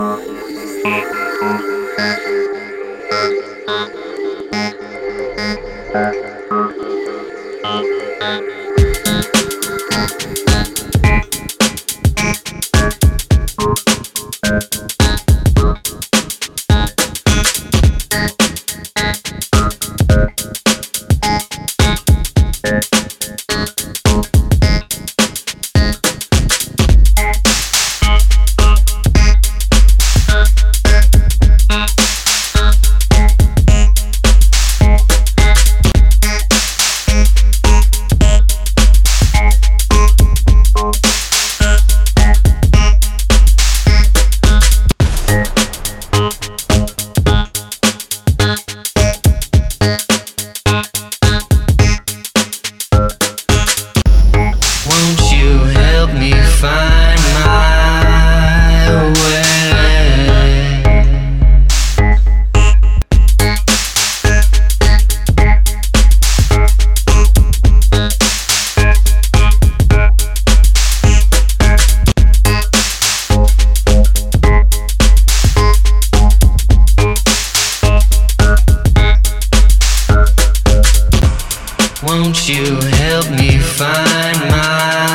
[0.00, 0.40] Uh-huh.
[56.60, 59.40] find my way.
[82.02, 85.09] Won't you help me find my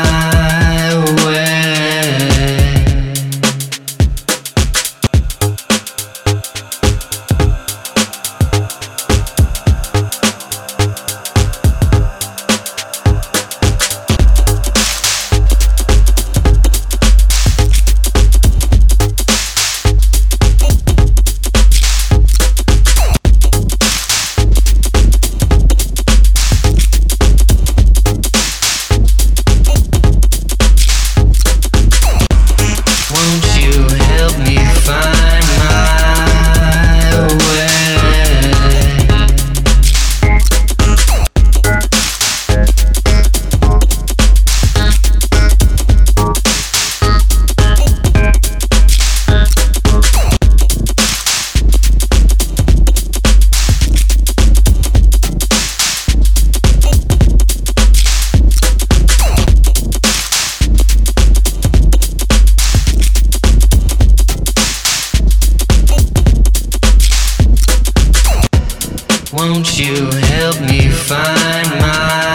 [69.48, 72.35] Won't you help me find my